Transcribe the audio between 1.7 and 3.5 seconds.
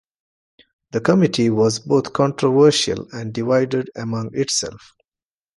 both controversial and